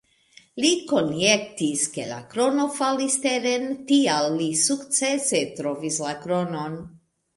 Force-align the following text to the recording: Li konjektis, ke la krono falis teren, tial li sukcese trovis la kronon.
Li 0.63 0.69
konjektis, 0.91 1.83
ke 1.97 2.07
la 2.13 2.17
krono 2.31 2.65
falis 2.77 3.17
teren, 3.27 3.69
tial 3.93 4.27
li 4.41 4.49
sukcese 4.65 5.43
trovis 5.61 6.01
la 6.07 6.17
kronon. 6.25 6.81